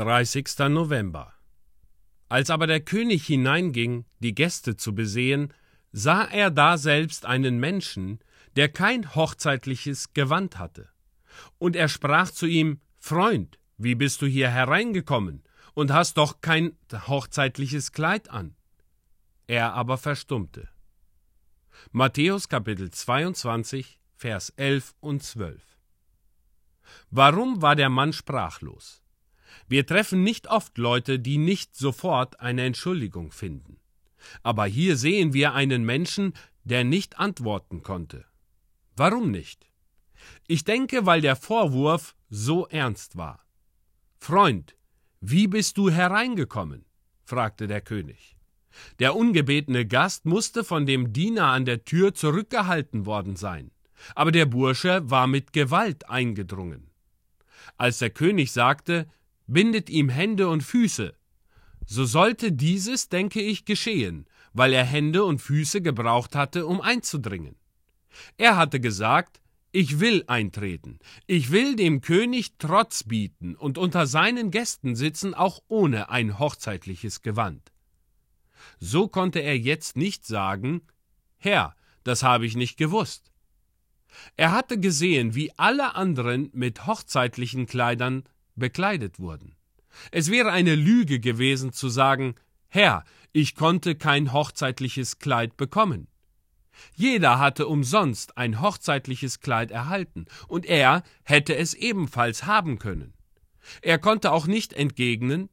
30. 0.00 0.46
November. 0.70 1.34
Als 2.30 2.48
aber 2.48 2.66
der 2.66 2.80
König 2.80 3.26
hineinging, 3.26 4.06
die 4.20 4.34
Gäste 4.34 4.74
zu 4.78 4.94
besehen, 4.94 5.52
sah 5.92 6.24
er 6.24 6.50
da 6.50 6.78
selbst 6.78 7.26
einen 7.26 7.60
Menschen, 7.60 8.18
der 8.56 8.70
kein 8.70 9.14
hochzeitliches 9.14 10.14
Gewand 10.14 10.58
hatte. 10.58 10.88
Und 11.58 11.76
er 11.76 11.88
sprach 11.88 12.30
zu 12.30 12.46
ihm, 12.46 12.80
Freund, 12.98 13.58
wie 13.76 13.94
bist 13.94 14.22
du 14.22 14.26
hier 14.26 14.48
hereingekommen 14.48 15.42
und 15.74 15.92
hast 15.92 16.16
doch 16.16 16.40
kein 16.40 16.78
hochzeitliches 16.90 17.92
Kleid 17.92 18.30
an? 18.30 18.56
Er 19.48 19.74
aber 19.74 19.98
verstummte. 19.98 20.70
Matthäus 21.92 22.48
Kapitel 22.48 22.90
22, 22.90 24.00
Vers 24.16 24.48
11 24.56 24.94
und 25.00 25.22
12. 25.22 25.60
Warum 27.10 27.60
war 27.60 27.76
der 27.76 27.90
Mann 27.90 28.14
sprachlos? 28.14 28.99
Wir 29.70 29.86
treffen 29.86 30.24
nicht 30.24 30.48
oft 30.48 30.78
Leute, 30.78 31.20
die 31.20 31.38
nicht 31.38 31.76
sofort 31.76 32.40
eine 32.40 32.64
Entschuldigung 32.64 33.30
finden. 33.30 33.78
Aber 34.42 34.66
hier 34.66 34.96
sehen 34.96 35.32
wir 35.32 35.54
einen 35.54 35.84
Menschen, 35.84 36.34
der 36.64 36.82
nicht 36.82 37.20
antworten 37.20 37.84
konnte. 37.84 38.24
Warum 38.96 39.30
nicht? 39.30 39.70
Ich 40.48 40.64
denke, 40.64 41.06
weil 41.06 41.20
der 41.20 41.36
Vorwurf 41.36 42.16
so 42.28 42.66
ernst 42.66 43.16
war. 43.16 43.46
Freund, 44.18 44.74
wie 45.20 45.46
bist 45.46 45.78
du 45.78 45.88
hereingekommen? 45.88 46.84
fragte 47.22 47.68
der 47.68 47.80
König. 47.80 48.36
Der 48.98 49.14
ungebetene 49.14 49.86
Gast 49.86 50.26
musste 50.26 50.64
von 50.64 50.84
dem 50.84 51.12
Diener 51.12 51.46
an 51.46 51.64
der 51.64 51.84
Tür 51.84 52.12
zurückgehalten 52.12 53.06
worden 53.06 53.36
sein, 53.36 53.70
aber 54.16 54.32
der 54.32 54.46
Bursche 54.46 55.08
war 55.08 55.28
mit 55.28 55.52
Gewalt 55.52 56.10
eingedrungen. 56.10 56.90
Als 57.76 57.98
der 57.98 58.10
König 58.10 58.50
sagte, 58.50 59.06
bindet 59.52 59.90
ihm 59.90 60.08
Hände 60.08 60.48
und 60.48 60.62
Füße, 60.62 61.14
so 61.86 62.04
sollte 62.04 62.52
dieses, 62.52 63.08
denke 63.08 63.40
ich, 63.40 63.64
geschehen, 63.64 64.26
weil 64.52 64.72
er 64.72 64.84
Hände 64.84 65.24
und 65.24 65.40
Füße 65.40 65.82
gebraucht 65.82 66.36
hatte, 66.36 66.66
um 66.66 66.80
einzudringen. 66.80 67.56
Er 68.36 68.56
hatte 68.56 68.80
gesagt, 68.80 69.40
ich 69.72 70.00
will 70.00 70.24
eintreten, 70.26 70.98
ich 71.26 71.52
will 71.52 71.76
dem 71.76 72.00
König 72.00 72.58
Trotz 72.58 73.04
bieten 73.04 73.54
und 73.54 73.78
unter 73.78 74.06
seinen 74.06 74.50
Gästen 74.50 74.96
sitzen, 74.96 75.34
auch 75.34 75.60
ohne 75.68 76.10
ein 76.10 76.38
hochzeitliches 76.38 77.22
Gewand. 77.22 77.72
So 78.78 79.08
konnte 79.08 79.40
er 79.40 79.56
jetzt 79.58 79.96
nicht 79.96 80.26
sagen, 80.26 80.82
Herr, 81.38 81.74
das 82.04 82.22
habe 82.22 82.46
ich 82.46 82.56
nicht 82.56 82.76
gewusst. 82.76 83.30
Er 84.36 84.50
hatte 84.52 84.78
gesehen, 84.78 85.34
wie 85.34 85.52
alle 85.56 85.94
anderen 85.94 86.50
mit 86.52 86.86
hochzeitlichen 86.86 87.66
Kleidern 87.66 88.24
bekleidet 88.60 89.18
wurden. 89.18 89.56
Es 90.12 90.30
wäre 90.30 90.52
eine 90.52 90.76
Lüge 90.76 91.18
gewesen 91.18 91.72
zu 91.72 91.88
sagen, 91.88 92.36
Herr, 92.68 93.04
ich 93.32 93.56
konnte 93.56 93.96
kein 93.96 94.32
hochzeitliches 94.32 95.18
Kleid 95.18 95.56
bekommen. 95.56 96.06
Jeder 96.94 97.40
hatte 97.40 97.66
umsonst 97.66 98.38
ein 98.38 98.60
hochzeitliches 98.60 99.40
Kleid 99.40 99.72
erhalten, 99.72 100.26
und 100.46 100.64
er 100.66 101.02
hätte 101.24 101.56
es 101.56 101.74
ebenfalls 101.74 102.46
haben 102.46 102.78
können. 102.78 103.14
Er 103.82 103.98
konnte 103.98 104.30
auch 104.30 104.46
nicht 104.46 104.72
entgegnen 104.72 105.50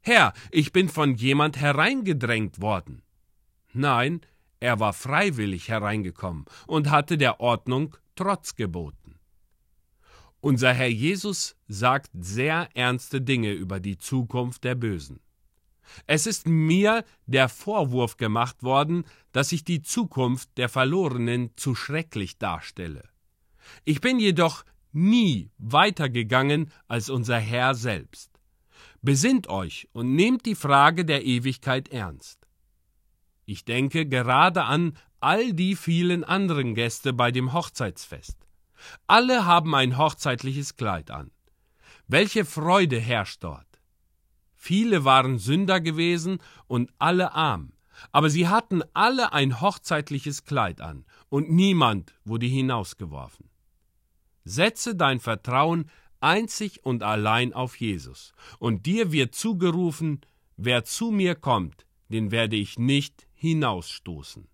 Herr, 0.00 0.32
ich 0.50 0.72
bin 0.72 0.88
von 0.88 1.14
jemand 1.16 1.60
hereingedrängt 1.60 2.60
worden. 2.60 3.02
Nein, 3.72 4.22
er 4.60 4.80
war 4.80 4.92
freiwillig 4.92 5.68
hereingekommen 5.68 6.46
und 6.66 6.90
hatte 6.90 7.18
der 7.18 7.40
Ordnung 7.40 7.96
Trotz 8.16 8.56
geboten. 8.56 9.07
Unser 10.40 10.72
Herr 10.72 10.88
Jesus 10.88 11.56
sagt 11.66 12.10
sehr 12.14 12.68
ernste 12.74 13.20
Dinge 13.20 13.52
über 13.52 13.80
die 13.80 13.98
Zukunft 13.98 14.64
der 14.64 14.76
Bösen. 14.76 15.20
Es 16.06 16.26
ist 16.26 16.46
mir 16.46 17.04
der 17.26 17.48
Vorwurf 17.48 18.16
gemacht 18.16 18.62
worden, 18.62 19.04
dass 19.32 19.52
ich 19.52 19.64
die 19.64 19.82
Zukunft 19.82 20.50
der 20.56 20.68
Verlorenen 20.68 21.50
zu 21.56 21.74
schrecklich 21.74 22.38
darstelle. 22.38 23.08
Ich 23.84 24.00
bin 24.00 24.20
jedoch 24.20 24.64
nie 24.92 25.50
weitergegangen 25.58 26.70
als 26.86 27.10
unser 27.10 27.38
Herr 27.38 27.74
selbst. 27.74 28.30
Besinnt 29.02 29.48
euch 29.48 29.88
und 29.92 30.14
nehmt 30.14 30.46
die 30.46 30.54
Frage 30.54 31.04
der 31.04 31.24
Ewigkeit 31.24 31.88
ernst. 31.88 32.46
Ich 33.44 33.64
denke 33.64 34.06
gerade 34.06 34.64
an 34.64 34.96
all 35.20 35.52
die 35.52 35.74
vielen 35.74 36.22
anderen 36.22 36.74
Gäste 36.74 37.12
bei 37.12 37.30
dem 37.30 37.52
Hochzeitsfest. 37.52 38.47
Alle 39.06 39.44
haben 39.44 39.74
ein 39.74 39.96
hochzeitliches 39.98 40.76
Kleid 40.76 41.10
an. 41.10 41.30
Welche 42.06 42.44
Freude 42.44 42.98
herrscht 42.98 43.44
dort! 43.44 43.66
Viele 44.54 45.04
waren 45.04 45.38
Sünder 45.38 45.80
gewesen 45.80 46.40
und 46.66 46.90
alle 46.98 47.32
arm, 47.32 47.72
aber 48.12 48.28
sie 48.28 48.48
hatten 48.48 48.82
alle 48.92 49.32
ein 49.32 49.60
hochzeitliches 49.60 50.44
Kleid 50.44 50.80
an, 50.80 51.04
und 51.28 51.50
niemand 51.50 52.14
wurde 52.24 52.46
hinausgeworfen. 52.46 53.48
Setze 54.44 54.96
dein 54.96 55.20
Vertrauen 55.20 55.90
einzig 56.20 56.84
und 56.84 57.02
allein 57.02 57.52
auf 57.52 57.76
Jesus, 57.76 58.32
und 58.58 58.86
dir 58.86 59.12
wird 59.12 59.34
zugerufen, 59.34 60.22
wer 60.56 60.84
zu 60.84 61.10
mir 61.10 61.34
kommt, 61.34 61.86
den 62.08 62.30
werde 62.30 62.56
ich 62.56 62.78
nicht 62.78 63.26
hinausstoßen. 63.34 64.48